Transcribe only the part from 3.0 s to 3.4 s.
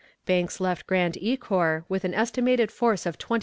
of 25,000.